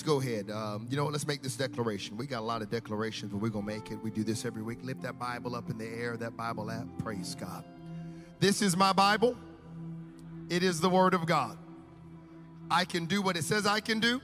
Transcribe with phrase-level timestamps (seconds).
[0.00, 0.50] Let's go ahead.
[0.50, 1.04] Um, you know?
[1.04, 2.16] Let's make this declaration.
[2.16, 4.02] We got a lot of declarations, but we're going to make it.
[4.02, 4.78] We do this every week.
[4.82, 6.86] Lift that Bible up in the air, that Bible app.
[7.00, 7.64] Praise God.
[8.38, 9.36] This is my Bible.
[10.48, 11.58] It is the Word of God.
[12.70, 14.22] I can do what it says I can do.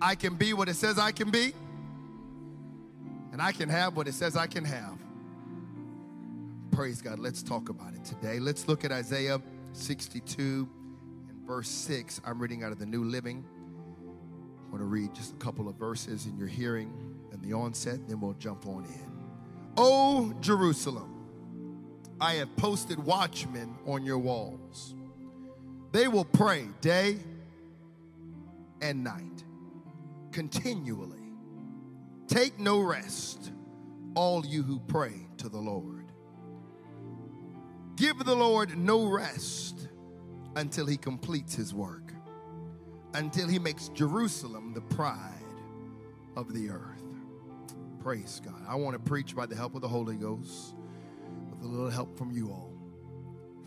[0.00, 1.52] I can be what it says I can be.
[3.32, 4.98] And I can have what it says I can have.
[6.70, 7.18] Praise God.
[7.18, 8.38] Let's talk about it today.
[8.38, 9.38] Let's look at Isaiah
[9.74, 10.66] 62
[11.28, 12.22] and verse 6.
[12.24, 13.44] I'm reading out of the New Living.
[14.68, 16.92] I want to read just a couple of verses in your hearing
[17.32, 19.12] and the onset, then we'll jump on in.
[19.78, 21.14] O Jerusalem,
[22.20, 24.94] I have posted watchmen on your walls.
[25.92, 27.18] They will pray day
[28.82, 29.44] and night,
[30.32, 31.16] continually.
[32.26, 33.52] Take no rest,
[34.14, 36.04] all you who pray to the Lord.
[37.96, 39.88] Give the Lord no rest
[40.56, 42.12] until he completes his work,
[43.14, 45.44] until he makes Jerusalem the pride
[46.36, 47.02] of the earth.
[48.02, 48.62] Praise God.
[48.68, 50.74] I want to preach by the help of the Holy Ghost
[51.50, 52.72] with a little help from you all.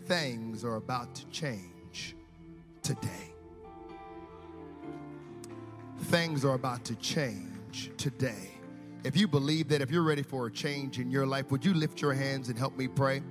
[0.06, 2.16] Things are about to change
[2.82, 3.34] today.
[6.04, 8.50] Things are about to change today.
[9.04, 11.74] If you believe that, if you're ready for a change in your life, would you
[11.74, 13.22] lift your hands and help me pray?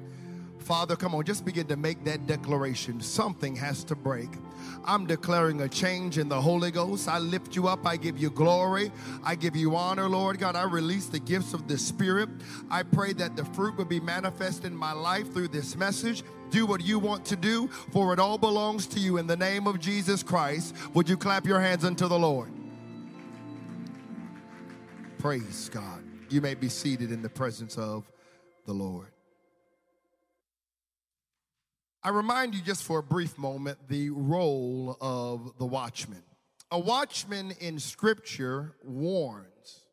[0.61, 3.01] Father, come on, just begin to make that declaration.
[3.01, 4.29] Something has to break.
[4.85, 7.07] I'm declaring a change in the Holy Ghost.
[7.07, 7.85] I lift you up.
[7.85, 8.91] I give you glory.
[9.23, 10.55] I give you honor, Lord God.
[10.55, 12.29] I release the gifts of the Spirit.
[12.69, 16.23] I pray that the fruit will be manifest in my life through this message.
[16.51, 19.17] Do what you want to do, for it all belongs to you.
[19.17, 22.51] In the name of Jesus Christ, would you clap your hands unto the Lord?
[25.17, 26.03] Praise God.
[26.29, 28.09] You may be seated in the presence of
[28.66, 29.07] the Lord.
[32.03, 36.23] I remind you just for a brief moment the role of the watchman.
[36.72, 39.84] A watchman in Scripture warns.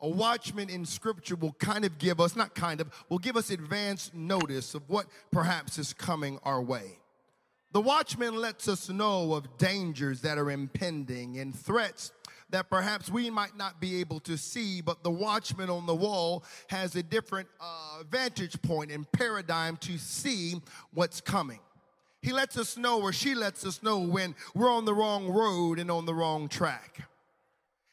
[0.00, 3.50] A watchman in Scripture will kind of give us, not kind of, will give us
[3.50, 6.98] advance notice of what perhaps is coming our way.
[7.72, 12.10] The watchman lets us know of dangers that are impending and threats
[12.50, 16.44] that perhaps we might not be able to see, but the watchman on the wall
[16.68, 20.60] has a different uh, vantage point and paradigm to see
[20.92, 21.60] what's coming.
[22.22, 25.78] He lets us know, or she lets us know, when we're on the wrong road
[25.78, 27.00] and on the wrong track.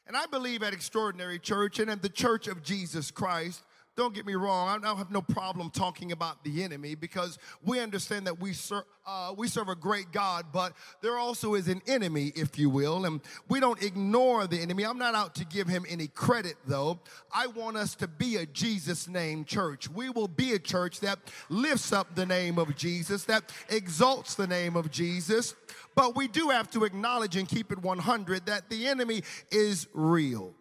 [0.07, 3.63] And I believe at Extraordinary Church and at the Church of Jesus Christ,
[3.95, 7.79] don't get me wrong, I don't have no problem talking about the enemy because we
[7.79, 11.81] understand that we serve, uh, we serve a great God, but there also is an
[11.85, 14.83] enemy, if you will, and we don't ignore the enemy.
[14.83, 16.99] I'm not out to give him any credit, though.
[17.31, 19.89] I want us to be a Jesus name church.
[19.89, 24.47] We will be a church that lifts up the name of Jesus, that exalts the
[24.47, 25.53] name of Jesus,
[25.93, 29.21] but we do have to acknowledge and keep it 100 that the enemy
[29.51, 30.55] is real.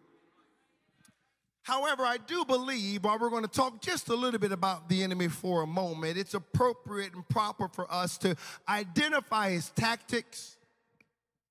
[1.62, 5.02] However, I do believe, while we're going to talk just a little bit about the
[5.02, 8.36] enemy for a moment, it's appropriate and proper for us to
[8.68, 10.56] identify his tactics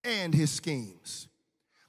[0.04, 1.30] and his schemes.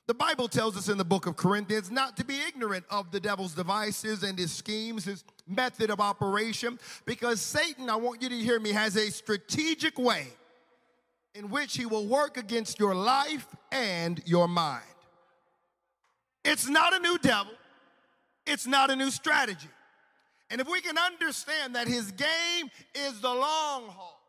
[0.07, 3.19] The Bible tells us in the book of Corinthians not to be ignorant of the
[3.19, 8.37] devil's devices and his schemes, his method of operation, because Satan, I want you to
[8.37, 10.27] hear me, has a strategic way
[11.35, 14.85] in which he will work against your life and your mind.
[16.45, 17.55] It's not a new devil
[18.47, 19.69] it's not a new strategy.
[20.51, 24.21] And if we can understand that his game is the long haul,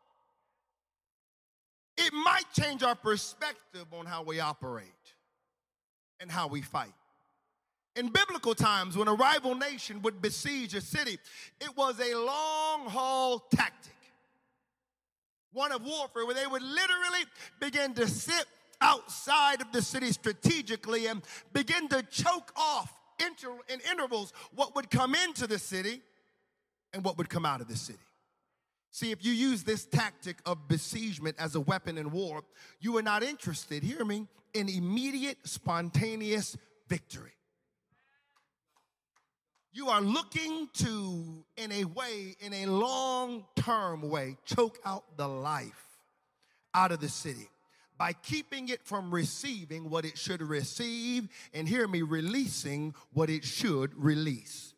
[1.98, 4.88] it might change our perspective on how we operate
[6.20, 6.94] and how we fight.
[7.96, 11.20] In biblical times, when a rival nation would besiege a city,
[11.62, 13.94] it was a long haul tactic,
[15.52, 17.26] one of warfare, where they would literally
[17.60, 18.46] begin to sit
[18.82, 21.22] outside of the city strategically and
[21.52, 22.92] begin to choke off
[23.26, 26.02] inter- in intervals what would come into the city
[26.94, 28.00] and what would come out of the city.
[28.92, 32.44] See, if you use this tactic of besiegement as a weapon in war,
[32.80, 36.56] you are not interested, hear me, in immediate, spontaneous
[36.88, 37.32] victory.
[39.72, 45.28] You are looking to, in a way, in a long term way, choke out the
[45.28, 45.88] life
[46.76, 47.50] out of the city
[48.04, 53.46] by keeping it from receiving what it should receive, and hear me, releasing what it
[53.46, 54.74] should release.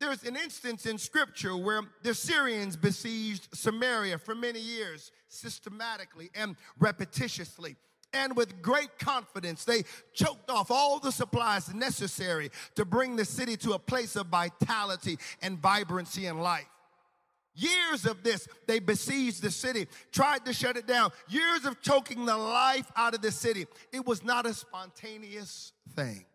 [0.00, 6.56] There's an instance in scripture where the Syrians besieged Samaria for many years, systematically and
[6.80, 7.76] repetitiously.
[8.14, 9.84] And with great confidence, they
[10.14, 15.18] choked off all the supplies necessary to bring the city to a place of vitality
[15.42, 16.64] and vibrancy and life.
[17.56, 21.10] Years of this, they besieged the city, tried to shut it down.
[21.28, 23.66] Years of choking the life out of the city.
[23.92, 26.26] It was not a spontaneous thing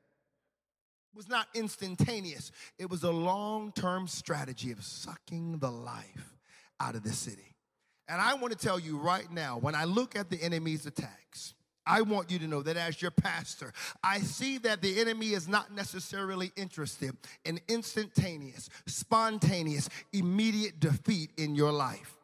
[1.12, 6.38] it was not instantaneous, it was a long term strategy of sucking the life
[6.80, 7.56] out of the city.
[8.08, 11.54] And I want to tell you right now, when I look at the enemy's attacks,
[11.86, 13.74] I want you to know that as your pastor,
[14.04, 21.56] I see that the enemy is not necessarily interested in instantaneous, spontaneous, immediate defeat in
[21.56, 22.18] your life.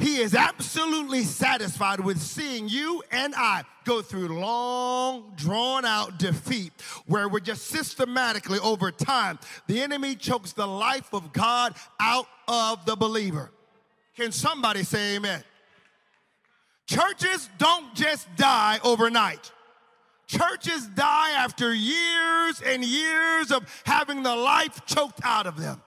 [0.00, 6.72] He is absolutely satisfied with seeing you and I go through long, drawn out defeat
[7.06, 12.86] where we're just systematically over time, the enemy chokes the life of God out of
[12.86, 13.50] the believer.
[14.16, 15.44] Can somebody say amen?
[16.90, 19.52] Churches don't just die overnight.
[20.26, 25.80] Churches die after years and years of having the life choked out of them.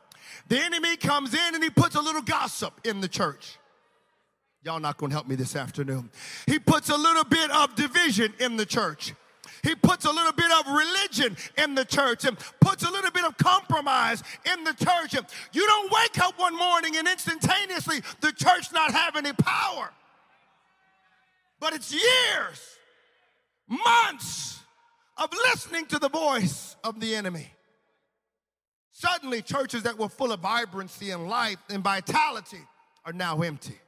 [0.47, 3.57] The enemy comes in and he puts a little gossip in the church.
[4.63, 6.09] Y'all not to help me this afternoon.
[6.45, 9.13] He puts a little bit of division in the church.
[9.61, 13.25] He puts a little bit of religion in the church and puts a little bit
[13.25, 14.23] of compromise
[14.53, 15.15] in the church.
[15.51, 19.89] You don't wake up one morning and instantaneously the church not have any power.
[21.63, 22.77] But it's years,
[23.69, 24.60] months
[25.15, 27.54] of listening to the voice of the enemy.
[28.92, 32.60] Suddenly, churches that were full of vibrancy and life and vitality
[33.06, 33.80] are now empty.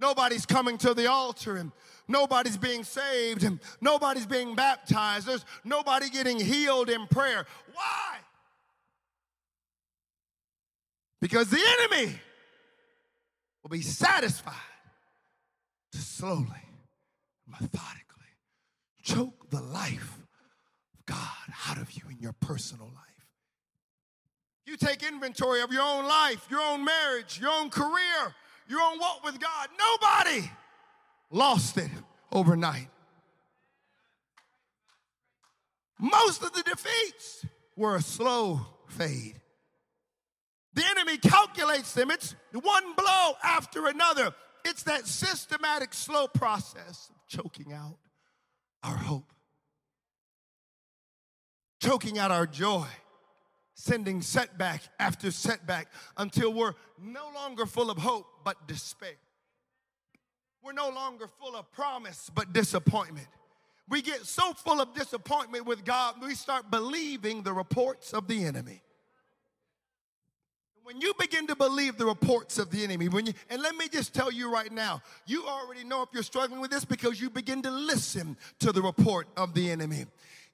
[0.00, 1.72] Nobody's coming to the altar and
[2.08, 5.26] nobody's being saved and nobody's being baptized.
[5.26, 7.44] There's nobody getting healed in prayer.
[7.74, 8.16] Why?
[11.20, 12.18] Because the enemy
[13.62, 14.54] will be satisfied
[15.92, 16.46] to slowly,
[17.48, 18.08] methodically
[19.02, 20.18] choke the life
[20.94, 23.04] of God out of you in your personal life.
[24.66, 28.34] You take inventory of your own life, your own marriage, your own career,
[28.68, 29.68] your own walk with God.
[29.78, 30.50] Nobody
[31.30, 31.90] lost it
[32.30, 32.88] overnight.
[35.98, 37.46] Most of the defeats
[37.76, 39.40] were a slow fade.
[40.74, 42.10] The enemy calculates them.
[42.10, 44.34] It's one blow after another.
[44.64, 47.98] It's that systematic, slow process choking out
[48.82, 49.32] our hope,
[51.80, 52.86] choking out our joy
[53.78, 55.86] sending setback after setback
[56.16, 59.14] until we're no longer full of hope but despair.
[60.64, 63.28] We're no longer full of promise but disappointment.
[63.88, 68.44] We get so full of disappointment with God, we start believing the reports of the
[68.44, 68.82] enemy.
[70.88, 73.88] When you begin to believe the reports of the enemy, when you, and let me
[73.88, 77.28] just tell you right now, you already know if you're struggling with this because you
[77.28, 80.06] begin to listen to the report of the enemy.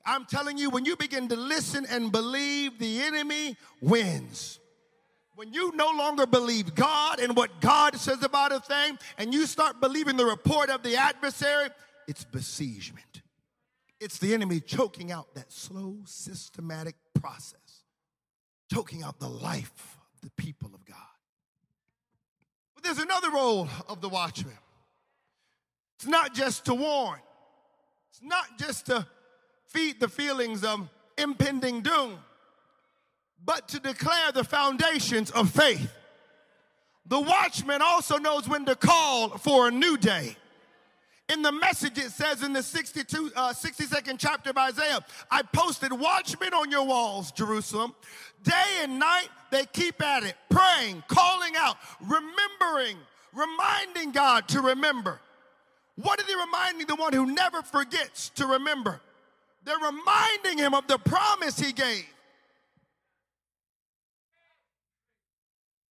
[0.05, 4.59] I'm telling you, when you begin to listen and believe, the enemy wins.
[5.37, 9.47] When you no longer believe God and what God says about a thing, and you
[9.47, 11.69] start believing the report of the adversary,
[12.08, 13.23] it's besiegement.
[14.01, 17.85] It's the enemy choking out that slow, systematic process,
[18.69, 19.94] choking out the life
[20.25, 20.97] the people of God.
[22.75, 24.59] But there's another role of the watchman.
[25.97, 27.21] It's not just to warn,
[28.11, 29.07] it's not just to
[29.69, 30.89] feed the feelings of
[31.19, 32.19] impending doom,
[33.45, 35.93] but to declare the foundations of faith.
[37.07, 40.37] The watchman also knows when to call for a new day.
[41.31, 45.01] In the message, it says in the 62, uh, 62nd chapter of Isaiah,
[45.31, 47.95] I posted watchmen on your walls, Jerusalem.
[48.43, 52.99] Day and night, they keep at it, praying, calling out, remembering,
[53.33, 55.19] reminding God to remember.
[55.97, 59.01] What are they reminding the one who never forgets to remember?
[59.65, 62.05] They're reminding him of the promise he gave.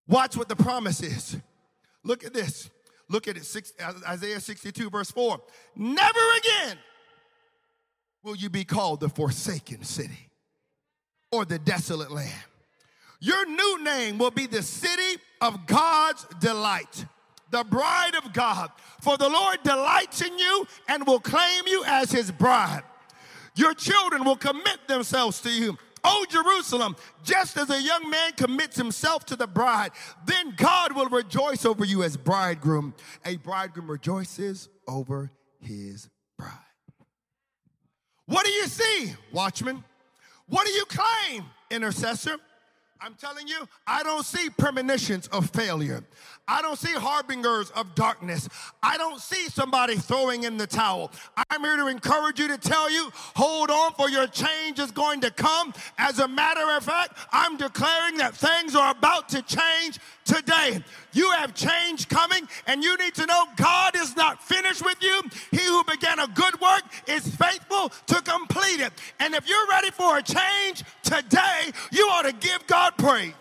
[0.06, 1.38] Watch what the promise is.
[2.04, 2.68] Look at this.
[3.12, 3.74] Look at it, six,
[4.08, 5.38] Isaiah 62, verse 4.
[5.76, 6.78] Never again
[8.22, 10.30] will you be called the forsaken city
[11.30, 12.32] or the desolate land.
[13.20, 17.04] Your new name will be the city of God's delight,
[17.50, 18.70] the bride of God.
[19.02, 22.82] For the Lord delights in you and will claim you as his bride.
[23.54, 25.76] Your children will commit themselves to you.
[26.04, 29.92] O Jerusalem, just as a young man commits himself to the bride,
[30.26, 32.94] then God will rejoice over you as bridegroom.
[33.24, 35.30] A bridegroom rejoices over
[35.60, 36.50] his bride.
[38.26, 39.84] What do you see, watchman?
[40.48, 42.36] What do you claim, intercessor?
[43.04, 46.04] I'm telling you, I don't see premonitions of failure.
[46.46, 48.48] I don't see harbingers of darkness.
[48.80, 51.10] I don't see somebody throwing in the towel.
[51.50, 55.20] I'm here to encourage you to tell you, hold on, for your change is going
[55.22, 55.74] to come.
[55.98, 60.84] As a matter of fact, I'm declaring that things are about to change today.
[61.12, 65.22] You have change coming, and you need to know God is not finished with you.
[65.50, 68.92] He who began a good work is faithful to complete it.
[69.20, 73.34] And if you're ready for a change today, you ought to give God praise.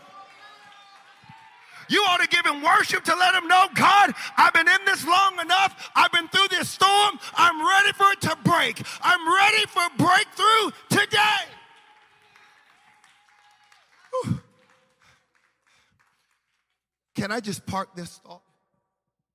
[1.90, 5.06] You ought to give him worship to let him know, God, I've been in this
[5.06, 5.92] long enough.
[5.94, 7.20] I've been through this storm.
[7.36, 8.82] I'm ready for it to break.
[9.02, 11.42] I'm ready for breakthrough today.
[14.24, 14.40] Whew.
[17.22, 18.42] Can I just park this thought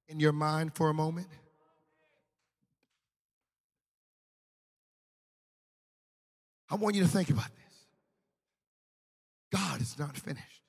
[0.08, 1.28] in your mind for a moment?
[6.68, 7.76] I want you to think about this.
[9.52, 10.62] God is not finished.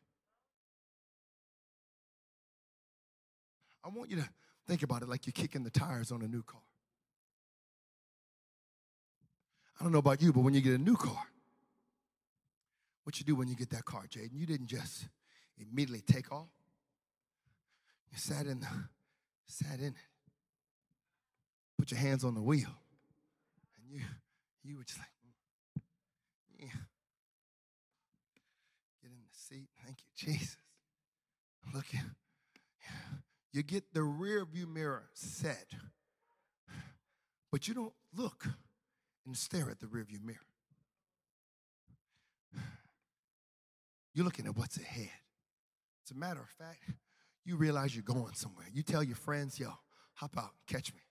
[3.83, 4.29] I want you to
[4.67, 6.61] think about it like you're kicking the tires on a new car.
[9.79, 11.23] I don't know about you, but when you get a new car,
[13.05, 15.07] what you do when you get that car, Jaden, you didn't just
[15.57, 16.49] immediately take off.
[18.11, 18.67] You sat in the,
[19.47, 19.93] sat in it.
[21.77, 22.69] Put your hands on the wheel.
[23.77, 24.01] And you
[24.63, 25.81] you were just like, mm,
[26.59, 26.81] yeah.
[29.01, 29.69] Get in the seat.
[29.85, 30.57] Thank you, Jesus.
[31.73, 32.01] Look at
[33.53, 35.65] you get the rear view mirror set,
[37.51, 38.47] but you don't look
[39.25, 40.37] and stare at the rear view mirror.
[44.13, 45.09] You're looking at what's ahead.
[46.05, 46.83] As a matter of fact,
[47.47, 48.67] you realize you're going somewhere.
[48.73, 49.69] You tell your friends, yo,
[50.13, 51.01] hop out, catch me.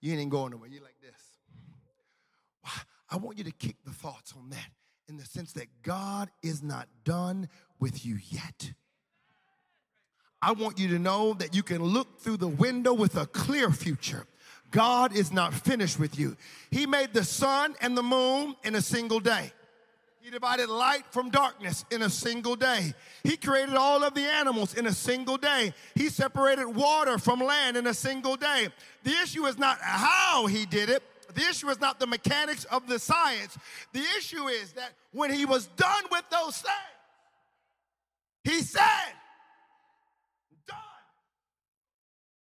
[0.00, 0.68] You ain't going nowhere.
[0.68, 1.12] You're like this.
[3.10, 4.70] I want you to kick the thoughts on that
[5.08, 7.48] in the sense that God is not done
[7.80, 8.72] with you yet.
[10.40, 13.70] I want you to know that you can look through the window with a clear
[13.70, 14.26] future.
[14.70, 16.36] God is not finished with you.
[16.70, 19.52] He made the sun and the moon in a single day.
[20.22, 22.94] He divided light from darkness in a single day.
[23.24, 25.74] He created all of the animals in a single day.
[25.96, 28.68] He separated water from land in a single day.
[29.02, 31.02] The issue is not how he did it.
[31.34, 33.58] The issue is not the mechanics of the science.
[33.92, 36.76] The issue is that when he was done with those things,
[38.44, 39.12] he said,
[40.68, 40.76] Done.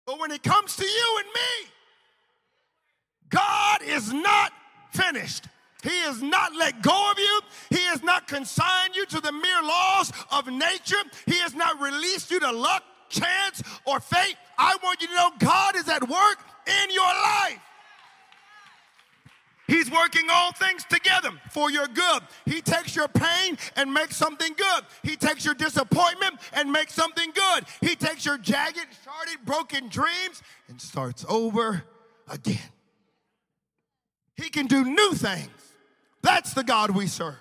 [0.07, 1.71] But when it comes to you and me,
[3.29, 4.51] God is not
[4.93, 5.45] finished.
[5.83, 7.41] He has not let go of you.
[7.71, 11.03] He has not consigned you to the mere laws of nature.
[11.27, 14.37] He has not released you to luck, chance, or fate.
[14.59, 17.61] I want you to know God is at work in your life.
[19.71, 22.23] He's working all things together for your good.
[22.45, 24.85] He takes your pain and makes something good.
[25.05, 27.65] He takes your disappointment and makes something good.
[27.81, 31.85] He takes your jagged, sharded, broken dreams and starts over
[32.29, 32.59] again.
[34.35, 35.60] He can do new things.
[36.23, 37.37] That's the God we serve.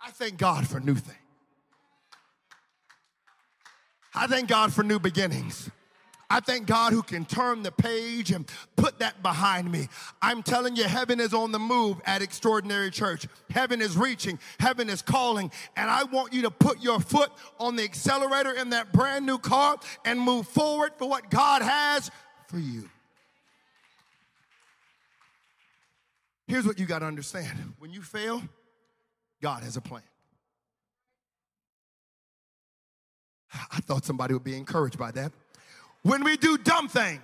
[0.00, 1.16] I thank God for new things.
[4.14, 5.70] I thank God for new beginnings.
[6.32, 9.88] I thank God who can turn the page and put that behind me.
[10.22, 13.26] I'm telling you, heaven is on the move at Extraordinary Church.
[13.50, 17.74] Heaven is reaching, heaven is calling, and I want you to put your foot on
[17.74, 22.12] the accelerator in that brand new car and move forward for what God has
[22.46, 22.88] for you.
[26.50, 28.42] Here's what you got to understand when you fail,
[29.40, 30.02] God has a plan.
[33.70, 35.30] I thought somebody would be encouraged by that.
[36.02, 37.20] When we do dumb things,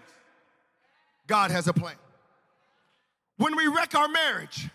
[1.26, 1.97] God has a plan.
[3.37, 4.68] When we wreck our marriage,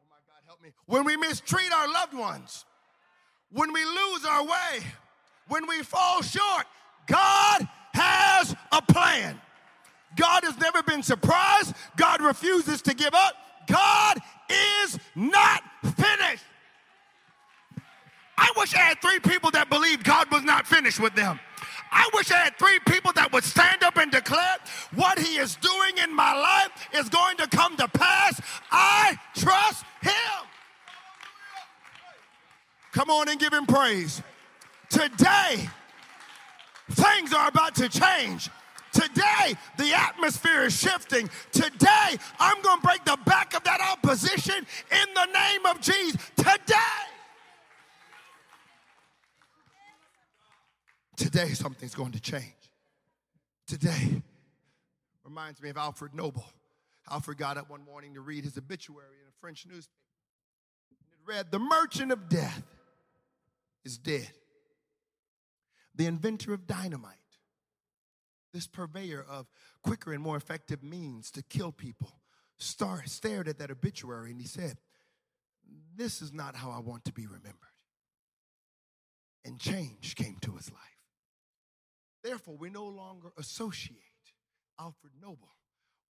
[0.00, 0.70] oh my God, help me.
[0.86, 2.64] When we mistreat our loved ones,
[3.50, 4.84] when we lose our way,
[5.48, 6.66] when we fall short,
[7.08, 9.40] God has a plan.
[10.16, 11.74] God has never been surprised.
[11.96, 13.34] God refuses to give up.
[13.66, 16.44] God is not finished.
[18.38, 21.40] I wish I had three people that believed God was not finished with them.
[21.90, 24.56] I wish I had three people that would stand up and declare
[24.94, 28.40] what he is doing in my life is going to come to pass.
[28.70, 30.12] I trust him.
[32.92, 34.22] Come on and give him praise.
[34.88, 35.68] Today,
[36.90, 38.50] things are about to change.
[38.92, 41.28] Today, the atmosphere is shifting.
[41.52, 46.16] Today, I'm going to break the back of that opposition in the name of Jesus.
[46.36, 46.72] Today.
[51.16, 52.52] Today, something's going to change.
[53.66, 54.22] Today
[55.24, 56.46] reminds me of Alfred Nobel.
[57.10, 59.92] Alfred got up one morning to read his obituary in a French newspaper.
[61.12, 62.62] It read, The merchant of death
[63.84, 64.28] is dead.
[65.96, 67.16] The inventor of dynamite,
[68.52, 69.46] this purveyor of
[69.82, 72.20] quicker and more effective means to kill people,
[72.58, 74.76] star, stared at that obituary and he said,
[75.96, 77.54] This is not how I want to be remembered.
[79.44, 80.80] And change came to his life.
[82.22, 84.00] Therefore, we no longer associate
[84.78, 85.56] Alfred Nobel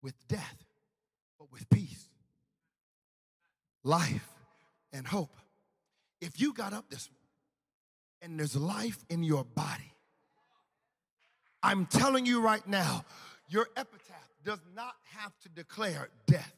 [0.02, 0.64] with death,
[1.38, 2.10] but with peace,
[3.84, 4.30] life,
[4.94, 5.38] and hope.
[6.22, 7.25] If you got up this morning
[8.26, 9.94] and there's life in your body,
[11.62, 13.06] I'm telling you right now,
[13.48, 16.54] your epitaph does not have to declare death.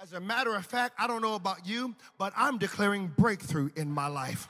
[0.00, 3.90] As a matter of fact, I don't know about you, but I'm declaring breakthrough in
[3.90, 4.48] my life.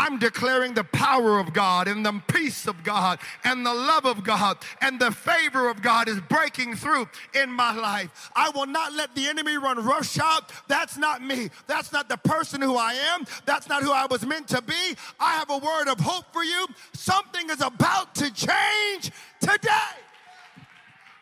[0.00, 4.24] I'm declaring the power of God and the peace of God and the love of
[4.24, 8.30] God and the favor of God is breaking through in my life.
[8.34, 10.44] I will not let the enemy run roughshod.
[10.68, 11.50] That's not me.
[11.66, 13.26] That's not the person who I am.
[13.44, 14.96] That's not who I was meant to be.
[15.20, 16.66] I have a word of hope for you.
[16.94, 19.98] Something is about to change today.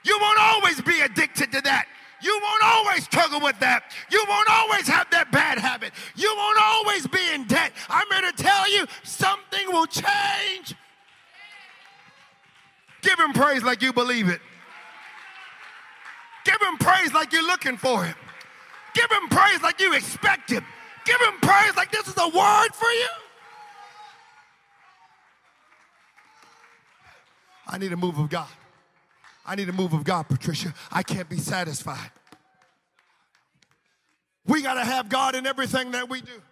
[0.04, 1.88] You won't always be addicted to that.
[2.20, 3.92] You won't always struggle with that.
[4.10, 5.92] You won't always have that bad habit.
[6.16, 7.72] You won't always be in debt.
[7.88, 10.74] I'm here to tell you something will change.
[13.02, 14.40] Give him praise like you believe it.
[16.44, 18.14] Give him praise like you're looking for him.
[18.94, 20.64] Give him praise like you expect him.
[21.04, 23.08] Give him praise like this is a word for you.
[27.66, 28.48] I need a move of God.
[29.48, 30.74] I need a move of God, Patricia.
[30.92, 32.10] I can't be satisfied.
[34.46, 36.42] We got to have God in everything that we do.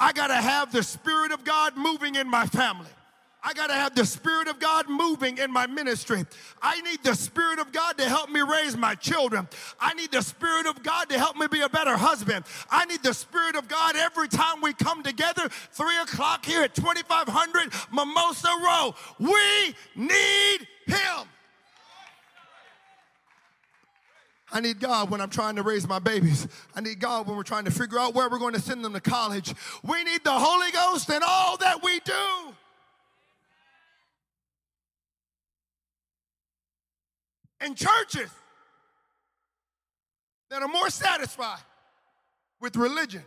[0.00, 2.88] I got to have the Spirit of God moving in my family.
[3.44, 6.24] I got to have the Spirit of God moving in my ministry.
[6.62, 9.46] I need the Spirit of God to help me raise my children.
[9.78, 12.46] I need the Spirit of God to help me be a better husband.
[12.70, 16.74] I need the Spirit of God every time we come together, 3 o'clock here at
[16.74, 18.94] 2500 Mimosa Row.
[19.18, 21.28] We need Him.
[24.52, 26.46] I need God when I'm trying to raise my babies.
[26.76, 28.92] I need God when we're trying to figure out where we're going to send them
[28.92, 29.54] to college.
[29.82, 32.12] We need the Holy Ghost in all that we do.
[37.60, 38.28] And churches
[40.50, 41.62] that are more satisfied
[42.60, 43.22] with religion.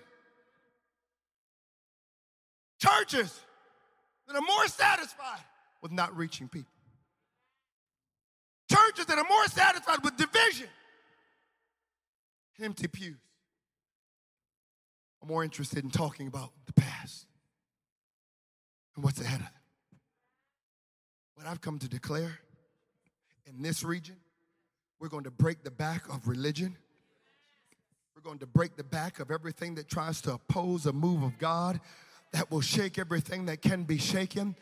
[2.80, 3.40] Churches
[4.28, 5.40] that are more satisfied
[5.82, 6.72] with not reaching people.
[8.70, 10.68] Churches that are more satisfied with division
[12.62, 13.18] empty pews.
[15.22, 17.26] I'm more interested in talking about the past
[18.96, 19.54] and what's ahead of them.
[21.36, 22.40] What I've come to declare
[23.46, 24.16] in this region,
[25.00, 26.78] we're going to break the back of religion.
[28.16, 31.38] We're going to break the back of everything that tries to oppose a move of
[31.38, 31.82] God
[32.32, 34.56] that will shake everything that can be shaken.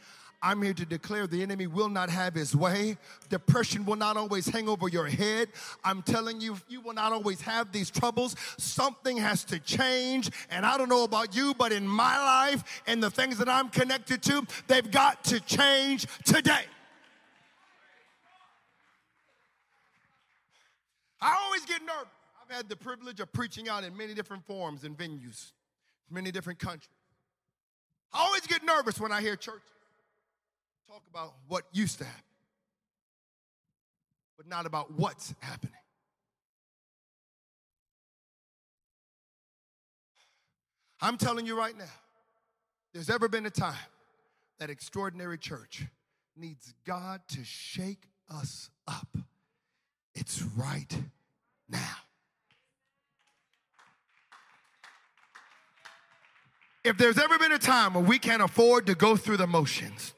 [0.44, 2.98] I'm here to declare the enemy will not have his way.
[3.30, 5.48] Depression will not always hang over your head.
[5.86, 8.36] I'm telling you, you will not always have these troubles.
[8.58, 10.30] Something has to change.
[10.52, 13.70] And I don't know about you, but in my life and the things that I'm
[13.70, 16.66] connected to, they've got to change today.
[21.22, 22.12] I always get nervous.
[22.44, 25.54] I've had the privilege of preaching out in many different forms and venues,
[26.12, 26.90] many different countries.
[28.12, 29.70] I always get nervous when I hear churches
[30.94, 32.22] talk about what used to happen,
[34.38, 35.74] but not about what's happening.
[41.02, 41.86] I'm telling you right now,
[42.94, 43.74] there's ever been a time
[44.60, 45.84] that extraordinary church
[46.38, 49.18] needs God to shake us up.
[50.14, 50.96] It's right
[51.68, 51.96] now.
[56.84, 60.14] If there's ever been a time where we can't afford to go through the motions,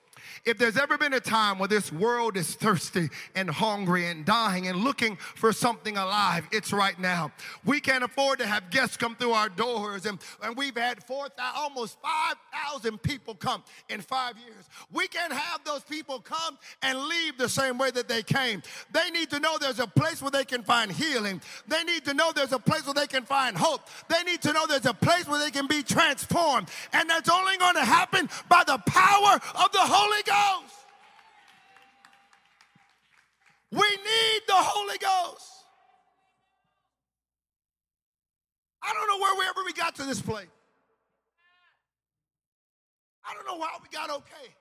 [0.45, 4.67] if there's ever been a time where this world is thirsty and hungry and dying
[4.67, 7.31] and looking for something alive, it's right now.
[7.65, 11.29] We can't afford to have guests come through our doors, and, and we've had 4,
[11.55, 14.65] almost 5,000 people come in five years.
[14.91, 18.61] We can't have those people come and leave the same way that they came.
[18.91, 21.41] They need to know there's a place where they can find healing.
[21.67, 23.81] They need to know there's a place where they can find hope.
[24.09, 26.69] They need to know there's a place where they can be transformed.
[26.93, 30.34] And that's only going to happen by the power of the Holy Ghost.
[33.75, 35.51] We need the Holy Ghost.
[38.81, 40.47] I don't know where we ever we got to this place.
[43.27, 44.53] I don't know why we got okay.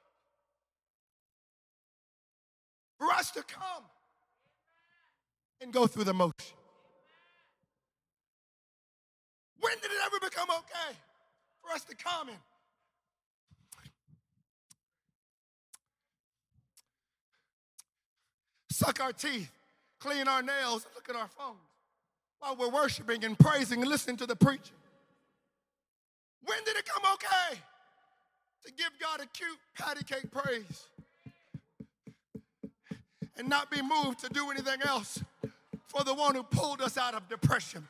[2.99, 3.85] For us to come
[5.61, 6.57] and go through the motion.
[9.61, 10.97] When did it ever become okay
[11.63, 12.39] for us to come and
[18.75, 19.51] suck our teeth,
[20.01, 21.59] clean our nails, and look at our phones
[22.41, 24.75] while we're worshiping and praising and listening to the preacher?
[26.45, 27.61] When did it come okay
[28.67, 30.89] to give God a cute patty cake praise
[33.39, 35.23] and not be moved to do anything else
[35.87, 37.87] for the one who pulled us out of depression,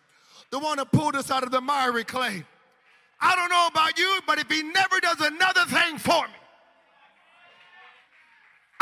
[0.51, 2.45] the one who pulled us out of the miry clay?
[3.21, 6.35] I don't know about you, but if he never does another thing for me,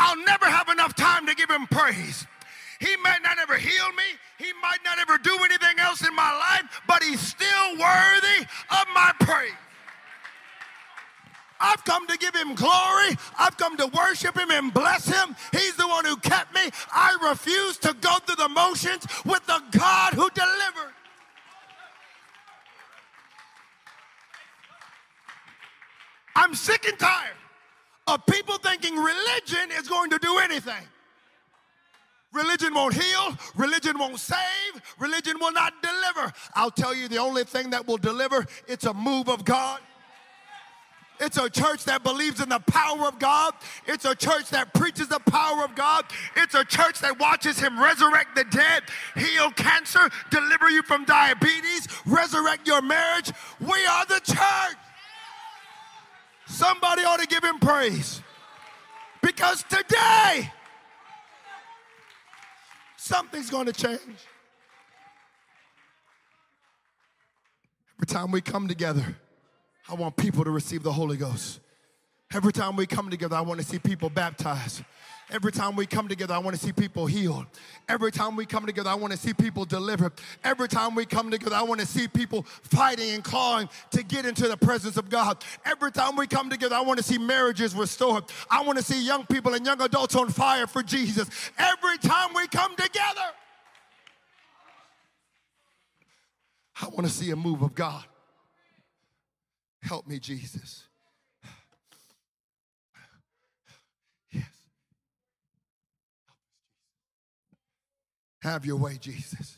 [0.03, 2.27] I'll never have enough time to give him praise.
[2.81, 4.03] He might not ever heal me.
[4.37, 8.85] He might not ever do anything else in my life, but he's still worthy of
[8.93, 9.53] my praise.
[11.57, 13.15] I've come to give him glory.
[13.39, 15.37] I've come to worship him and bless him.
[15.53, 16.69] He's the one who kept me.
[16.91, 20.93] I refuse to go through the motions with the God who delivered.
[26.35, 27.37] I'm sick and tired
[28.07, 30.83] of people thinking religion is going to do anything.
[32.33, 33.37] Religion won't heal.
[33.55, 34.37] Religion won't save.
[34.99, 36.33] Religion will not deliver.
[36.55, 39.79] I'll tell you the only thing that will deliver, it's a move of God.
[41.19, 43.53] It's a church that believes in the power of God.
[43.85, 46.05] It's a church that preaches the power of God.
[46.35, 48.83] It's a church that watches Him resurrect the dead,
[49.15, 53.31] heal cancer, deliver you from diabetes, resurrect your marriage.
[53.59, 54.77] We are the church.
[56.45, 58.21] Somebody ought to give Him praise.
[59.21, 60.51] Because today,
[62.97, 64.01] something's going to change.
[67.97, 69.15] Every time we come together,
[69.89, 71.61] I want people to receive the Holy Ghost.
[72.33, 74.83] Every time we come together, I want to see people baptized.
[75.33, 77.47] Every time we come together, I want to see people healed.
[77.89, 80.13] Every time we come together, I want to see people delivered.
[80.43, 84.27] Every time we come together, I want to see people fighting and clawing to get
[84.27, 85.43] into the presence of God.
[85.65, 88.25] Every time we come together, I want to see marriages restored.
[88.47, 91.27] I want to see young people and young adults on fire for Jesus.
[91.57, 93.31] Every time we come together,
[96.79, 98.03] I want to see a move of God.
[99.81, 100.83] Help me, Jesus.
[108.43, 109.57] Have your way, Jesus.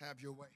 [0.00, 0.48] Have your way.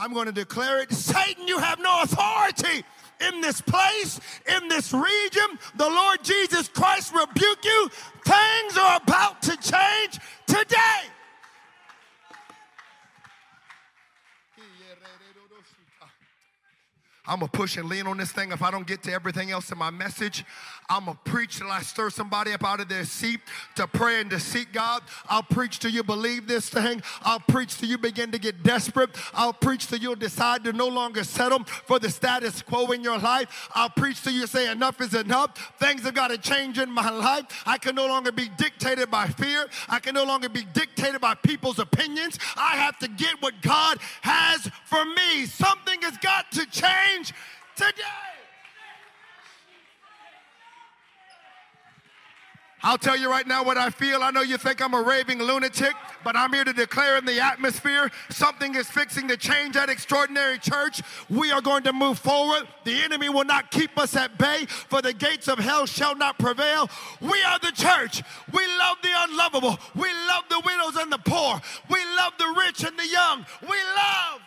[0.00, 0.90] I'm going to declare it.
[0.92, 2.82] Satan, you have no authority
[3.20, 4.18] in this place,
[4.56, 5.58] in this region.
[5.76, 7.90] The Lord Jesus Christ rebuke you.
[8.24, 11.02] Things are about to change today.
[17.26, 18.50] I'm gonna push and lean on this thing.
[18.50, 20.44] If I don't get to everything else in my message,
[20.88, 23.40] I'm gonna preach till I stir somebody up out of their seat
[23.76, 25.02] to pray and to seek God.
[25.28, 27.02] I'll preach till you believe this thing.
[27.22, 29.10] I'll preach till you begin to get desperate.
[29.34, 33.18] I'll preach till you'll decide to no longer settle for the status quo in your
[33.18, 33.68] life.
[33.74, 35.74] I'll preach till you say enough is enough.
[35.78, 37.62] Things have got to change in my life.
[37.66, 39.66] I can no longer be dictated by fear.
[39.90, 42.38] I can no longer be dictated by people's opinions.
[42.56, 45.44] I have to get what God has for me.
[45.44, 47.09] Something has got to change
[47.76, 48.30] today.
[52.82, 54.22] I'll tell you right now what I feel.
[54.22, 55.92] I know you think I'm a raving lunatic,
[56.24, 60.58] but I'm here to declare in the atmosphere something is fixing to change at Extraordinary
[60.58, 61.02] Church.
[61.28, 62.66] We are going to move forward.
[62.84, 66.38] The enemy will not keep us at bay, for the gates of hell shall not
[66.38, 66.88] prevail.
[67.20, 68.22] We are the church.
[68.50, 69.78] We love the unlovable.
[69.94, 71.60] We love the widows and the poor.
[71.90, 73.44] We love the rich and the young.
[73.60, 74.40] We love.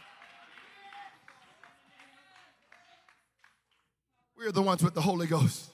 [4.38, 5.70] We're the ones with the Holy Ghost.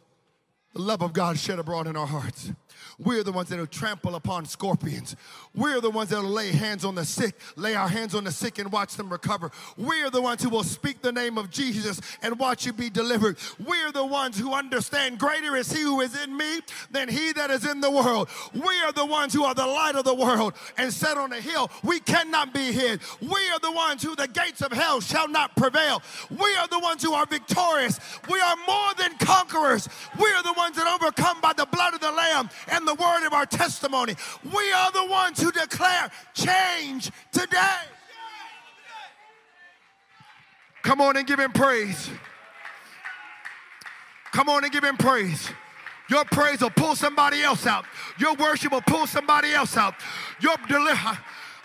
[0.74, 2.52] the love of God shed abroad in our hearts.
[3.00, 5.16] We're the ones that will trample upon scorpions.
[5.56, 8.32] We're the ones that will lay hands on the sick, lay our hands on the
[8.32, 9.52] sick and watch them recover.
[9.78, 13.38] We're the ones who will speak the name of Jesus and watch you be delivered.
[13.66, 16.60] We're the ones who understand greater is he who is in me
[16.92, 18.30] than he that is in the world.
[18.54, 21.40] We are the ones who are the light of the world and set on a
[21.40, 21.72] hill.
[21.84, 23.00] We cannot be hid.
[23.22, 26.02] We are the ones who the gates of hell shall not prevail.
[26.30, 28.00] We are the ones who are victorious.
[28.30, 29.88] We are more than conquerors.
[30.20, 33.26] We are the ones that overcome by the blood of the Lamb and the word
[33.26, 34.16] of our testimony.
[34.44, 37.80] We are the ones who declare change today.
[40.84, 42.10] Come on and give him praise.
[44.32, 45.50] Come on and give him praise.
[46.10, 47.86] Your praise will pull somebody else out.
[48.18, 49.96] Your worship will pull somebody else out.
[50.42, 51.18] Your deliver.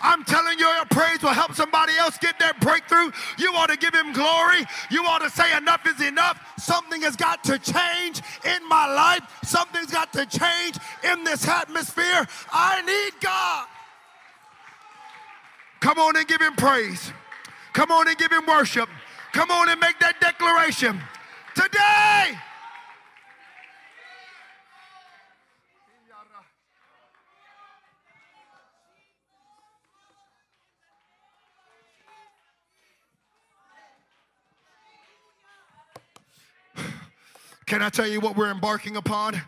[0.05, 3.11] I'm telling you, your praise will help somebody else get their breakthrough.
[3.39, 4.65] You ought to give him glory.
[4.91, 6.39] You ought to say, enough is enough.
[6.59, 9.23] Something has got to change in my life.
[9.45, 10.77] Something's got to change
[11.11, 12.27] in this atmosphere.
[12.53, 13.67] I need God.
[15.81, 17.11] Come on and give him praise.
[17.73, 18.91] Come on and give him worship.
[19.33, 21.01] Come on and make that declaration.
[21.55, 22.39] Today,
[37.67, 39.41] Can I tell you what we're embarking upon?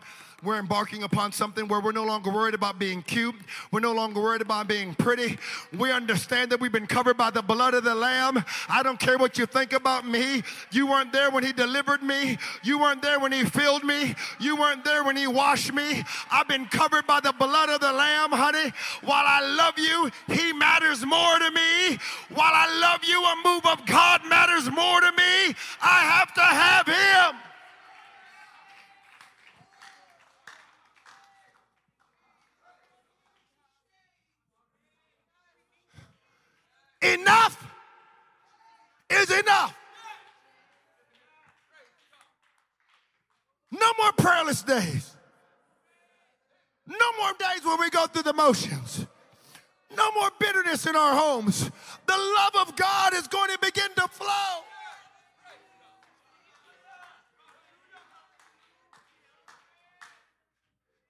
[0.42, 3.35] We're embarking upon something where we're no longer worried about being cute.
[3.72, 5.38] We're no longer worried about being pretty.
[5.76, 8.44] We understand that we've been covered by the blood of the Lamb.
[8.68, 10.42] I don't care what you think about me.
[10.70, 12.38] You weren't there when He delivered me.
[12.62, 14.14] You weren't there when He filled me.
[14.38, 16.05] You weren't there when He washed me.
[16.31, 18.72] I've been covered by the blood of the Lamb, honey.
[19.02, 21.98] While I love you, He matters more to me.
[22.35, 25.57] While I love you, a move of God matters more to me.
[25.83, 27.45] I have to have Him.
[37.02, 37.66] Enough
[39.11, 39.76] is enough.
[43.70, 45.12] No more prayerless days.
[46.87, 49.06] No more days where we go through the motions.
[49.96, 51.70] No more bitterness in our homes.
[52.06, 54.62] The love of God is going to begin to flow.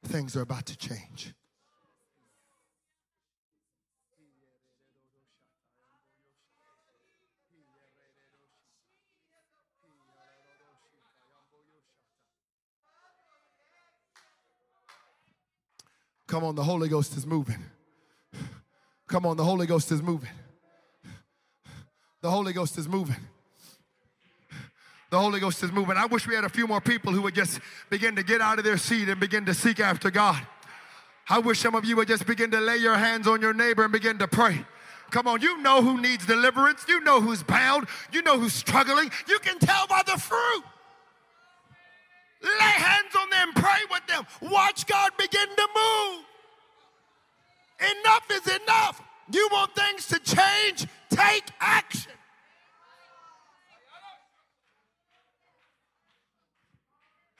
[0.04, 1.34] Things are about to change.
[16.36, 17.56] Come on, the Holy Ghost is moving.
[19.08, 20.28] Come on, the Holy Ghost is moving.
[22.20, 23.16] The Holy Ghost is moving.
[25.08, 25.96] The Holy Ghost is moving.
[25.96, 28.58] I wish we had a few more people who would just begin to get out
[28.58, 30.46] of their seat and begin to seek after God.
[31.26, 33.84] I wish some of you would just begin to lay your hands on your neighbor
[33.84, 34.62] and begin to pray.
[35.10, 36.84] Come on, you know who needs deliverance.
[36.86, 37.86] You know who's bound.
[38.12, 39.10] You know who's struggling.
[39.26, 40.64] You can tell by the fruit.
[42.42, 44.26] Lay hands on them, pray with them.
[44.42, 46.24] Watch God begin to move.
[47.80, 49.02] Enough is enough.
[49.30, 50.86] You want things to change?
[51.10, 52.12] Take action.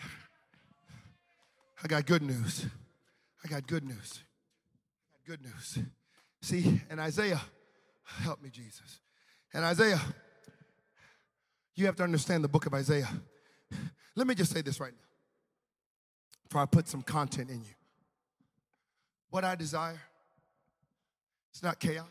[1.83, 2.67] I got good news.
[3.45, 4.25] I got good news.
[5.13, 5.79] I got good news.
[6.43, 7.41] See, in Isaiah,
[8.05, 9.01] help me, Jesus.
[9.55, 10.01] In Isaiah,
[11.75, 13.09] you have to understand the book of Isaiah.
[14.17, 15.07] Let me just say this right now
[16.49, 17.75] before I put some content in you.
[19.31, 20.01] What I desire,
[21.53, 22.07] it's not chaos,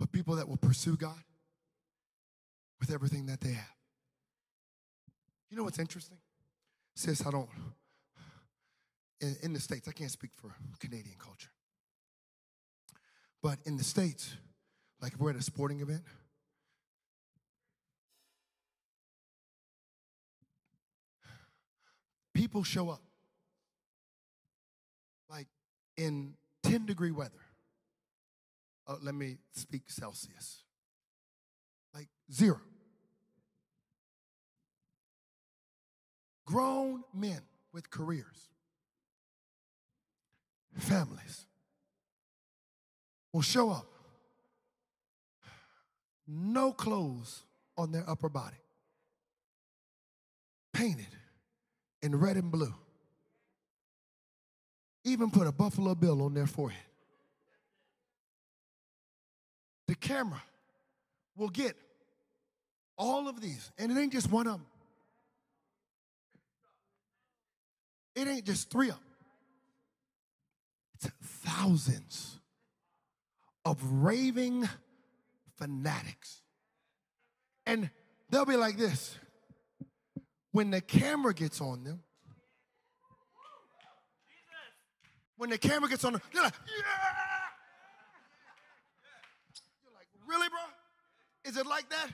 [0.00, 1.22] but people that will pursue God
[2.80, 3.76] with everything that they have.
[5.48, 6.18] You know what's interesting?
[6.96, 7.48] Sis, I don't,
[9.20, 11.50] in, in the States, I can't speak for Canadian culture,
[13.42, 14.34] but in the States,
[15.00, 16.02] like if we're at a sporting event,
[22.34, 23.02] people show up
[25.30, 25.46] like
[25.96, 27.32] in 10 degree weather.
[28.86, 30.64] Uh, let me speak Celsius.
[31.94, 32.60] Like zero.
[36.44, 37.40] Grown men
[37.72, 38.50] with careers,
[40.76, 41.46] families
[43.32, 43.86] will show up.
[46.26, 47.44] No clothes
[47.78, 48.56] on their upper body,
[50.72, 51.06] painted
[52.02, 52.74] in red and blue.
[55.04, 56.80] Even put a buffalo bill on their forehead.
[59.88, 60.42] The camera
[61.36, 61.76] will get
[62.96, 64.66] all of these, and it ain't just one of them.
[68.14, 69.04] It ain't just three of them.
[70.94, 71.10] It's
[71.44, 72.38] thousands
[73.64, 74.68] of raving
[75.56, 76.42] fanatics.
[77.66, 77.90] And
[78.30, 79.16] they'll be like this.
[80.52, 82.00] When the camera gets on them,
[85.36, 86.82] when the camera gets on them, they're like, yeah!
[89.82, 90.60] You're like, really, bro?
[91.44, 92.08] Is it like that?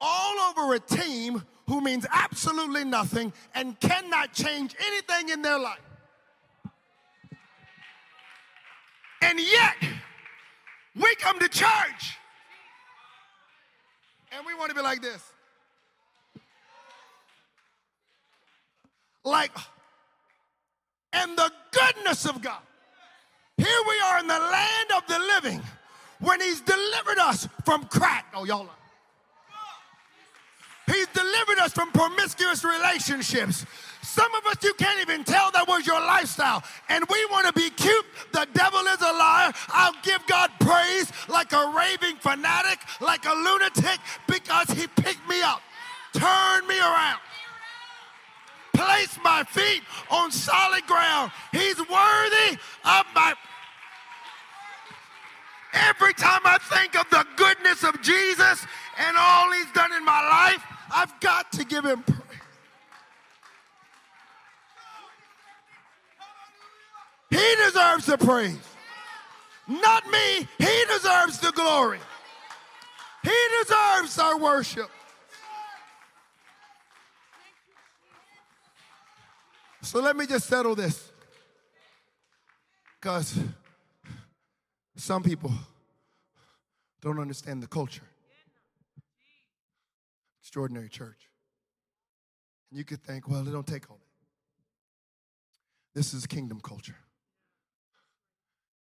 [0.00, 5.78] All over a team who means absolutely nothing and cannot change anything in their life.
[9.22, 9.76] And yet,
[10.94, 12.18] we come to church
[14.32, 15.22] and we want to be like this.
[19.26, 19.50] Like,
[21.12, 22.60] and the goodness of God.
[23.56, 25.60] Here we are in the land of the living
[26.20, 28.26] when He's delivered us from crack.
[28.34, 28.68] Oh, y'all.
[30.86, 33.66] He's delivered us from promiscuous relationships.
[34.02, 36.62] Some of us, you can't even tell that was your lifestyle.
[36.88, 38.06] And we want to be cute.
[38.32, 39.52] The devil is a liar.
[39.70, 45.42] I'll give God praise like a raving fanatic, like a lunatic, because he picked me
[45.42, 45.60] up,
[46.12, 47.18] turned me around,
[48.76, 51.32] placed my feet on solid ground.
[51.52, 53.34] He's worthy of my.
[55.72, 58.66] Every time I think of the goodness of Jesus
[58.98, 60.62] and all he's done in my life,
[60.94, 62.22] I've got to give him praise.
[67.30, 68.58] He deserves the praise.
[69.68, 70.48] Not me.
[70.58, 71.98] He deserves the glory.
[73.22, 74.90] He deserves our worship.
[79.86, 81.12] So let me just settle this.
[83.00, 83.38] Because
[84.96, 85.52] some people
[87.00, 88.02] don't understand the culture.
[90.42, 91.30] Extraordinary church.
[92.70, 94.06] And you could think, well, it don't take all that.
[95.94, 96.96] This is kingdom culture.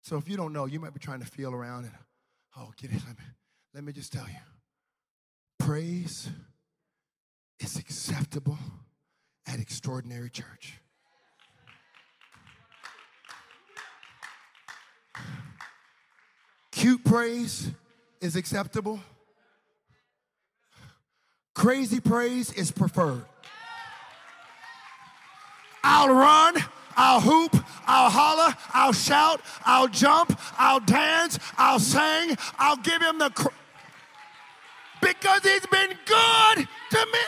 [0.03, 1.93] So if you don't know, you might be trying to feel around and,
[2.57, 3.01] oh, get it.
[3.07, 3.23] Let me,
[3.73, 4.35] let me just tell you
[5.57, 6.29] praise
[7.59, 8.59] is acceptable
[9.47, 10.79] at extraordinary church.
[16.81, 17.69] Cute praise
[18.21, 18.99] is acceptable.
[21.53, 23.23] Crazy praise is preferred.
[25.83, 26.55] I'll run,
[26.97, 33.19] I'll hoop, I'll holler, I'll shout, I'll jump, I'll dance, I'll sing, I'll give him
[33.19, 33.49] the cr-
[35.03, 37.27] because he's been good to me.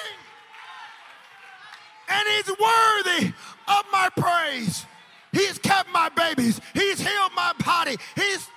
[2.10, 3.34] And he's worthy
[3.68, 4.88] of my praise.
[5.32, 6.60] He's kept my babies.
[6.74, 7.98] He's healed my body.
[8.16, 8.48] He's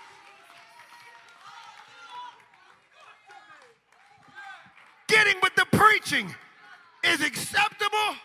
[5.08, 6.34] getting with the preaching
[7.04, 8.16] is acceptable.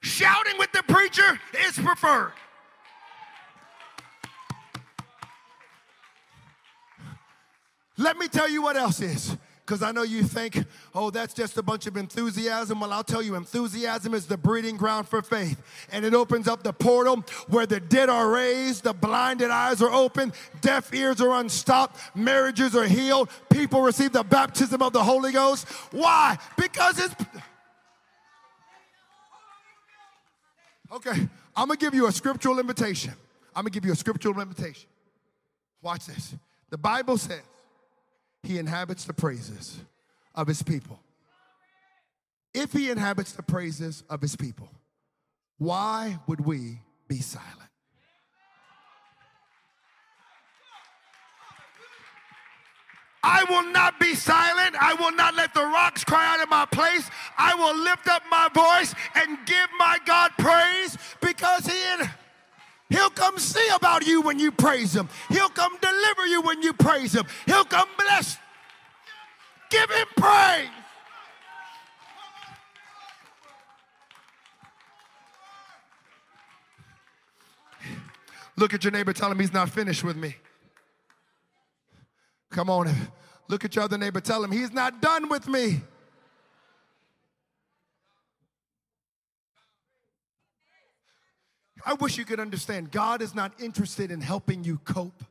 [0.00, 2.32] Shouting with the preacher is preferred.
[7.96, 9.36] Let me tell you what else is.
[9.64, 10.62] Because I know you think,
[10.94, 12.80] oh, that's just a bunch of enthusiasm.
[12.80, 15.62] Well, I'll tell you, enthusiasm is the breeding ground for faith.
[15.90, 19.90] And it opens up the portal where the dead are raised, the blinded eyes are
[19.90, 25.32] open, deaf ears are unstopped, marriages are healed, people receive the baptism of the Holy
[25.32, 25.66] Ghost.
[25.92, 26.36] Why?
[26.58, 27.14] Because it's.
[30.92, 33.14] Okay, I'm gonna give you a scriptural invitation.
[33.56, 34.90] I'm gonna give you a scriptural invitation.
[35.80, 36.34] Watch this.
[36.68, 37.40] The Bible says,
[38.46, 39.78] he inhabits the praises
[40.34, 41.00] of his people.
[42.52, 44.68] If he inhabits the praises of his people,
[45.58, 47.70] why would we be silent?
[53.24, 54.76] I will not be silent.
[54.78, 57.08] I will not let the rocks cry out in my place.
[57.38, 62.10] I will lift up my voice and give my God praise because he in
[62.90, 65.08] He'll come see about you when you praise Him.
[65.28, 67.24] He'll come deliver you when you praise Him.
[67.46, 68.36] He'll come bless.
[69.70, 70.68] Give Him praise.
[78.56, 80.36] Look at your neighbor, tell him he's not finished with me.
[82.50, 82.88] Come on,
[83.48, 85.80] look at your other neighbor, tell him he's not done with me.
[91.86, 95.22] I wish you could understand God is not interested in helping you cope.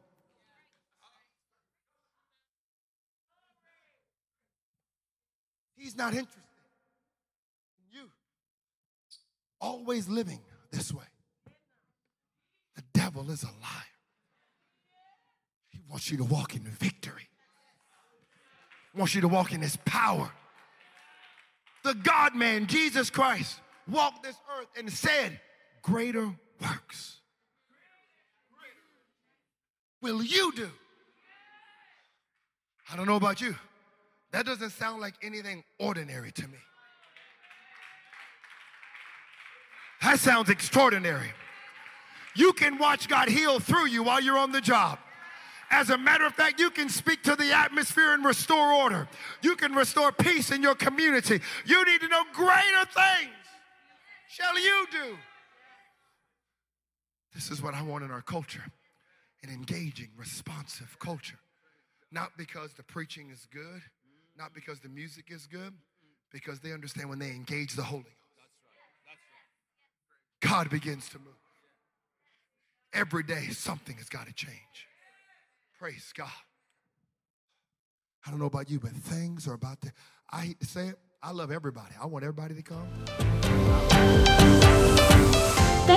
[5.76, 6.42] He's not interested
[7.80, 8.10] in you
[9.60, 10.40] always living
[10.72, 11.04] this way.
[12.76, 13.94] The devil is a liar.
[15.70, 17.28] He wants you to walk in victory.
[18.94, 20.32] He wants you to walk in his power.
[21.84, 25.42] The God man, Jesus Christ, walked this earth and said,
[25.82, 26.32] greater
[26.62, 27.14] works
[30.04, 30.70] will you do.
[32.92, 33.56] I don't know about you.
[34.32, 36.58] That doesn't sound like anything ordinary to me.
[40.02, 41.32] That sounds extraordinary.
[42.36, 45.00] You can watch God heal through you while you're on the job.
[45.72, 49.08] As a matter of fact, you can speak to the atmosphere and restore order.
[49.42, 51.40] You can restore peace in your community.
[51.66, 53.32] You need to know greater things
[54.28, 55.18] shall you do.
[57.34, 58.64] This is what I want in our culture
[59.44, 61.40] an engaging, responsive culture.
[62.12, 63.82] Not because the preaching is good,
[64.38, 65.74] not because the music is good,
[66.32, 68.16] because they understand when they engage the Holy Ghost.
[70.40, 71.34] God begins to move.
[72.94, 74.88] Every day, something has got to change.
[75.80, 76.30] Praise God.
[78.26, 79.92] I don't know about you, but things are about to.
[80.32, 81.00] I hate to say it.
[81.22, 81.96] I love everybody.
[82.02, 82.88] I want everybody to come.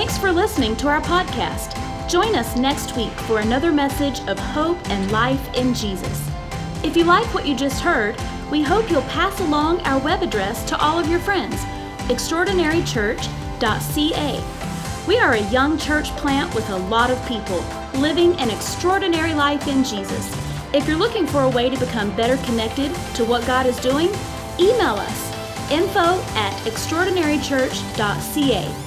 [0.07, 1.75] Thanks for listening to our podcast.
[2.09, 6.31] Join us next week for another message of hope and life in Jesus.
[6.81, 8.15] If you like what you just heard,
[8.49, 11.55] we hope you'll pass along our web address to all of your friends
[12.07, 15.07] extraordinarychurch.ca.
[15.09, 17.61] We are a young church plant with a lot of people
[17.99, 20.33] living an extraordinary life in Jesus.
[20.73, 24.07] If you're looking for a way to become better connected to what God is doing,
[24.57, 25.33] email us
[25.69, 28.86] info at extraordinarychurch.ca.